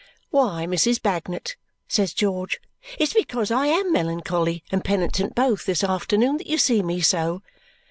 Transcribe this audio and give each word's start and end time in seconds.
'Why, 0.31 0.65
Mrs. 0.65 0.99
Bagnet,' 0.99 1.55
says 1.87 2.11
George, 2.15 2.59
'it's 2.97 3.13
because 3.13 3.51
I 3.51 3.67
AM 3.67 3.91
melancholy 3.93 4.63
and 4.71 4.83
penitent 4.83 5.35
both, 5.35 5.65
this 5.67 5.83
afternoon, 5.83 6.37
that 6.37 6.47
you 6.47 6.57
see 6.57 6.81
me 6.81 7.01
so.' 7.01 7.43